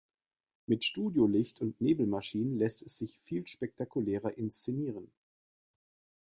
[0.65, 5.11] Mit Studiolicht und Nebelmaschinen lässt es sich viel spektakulärer inszenieren.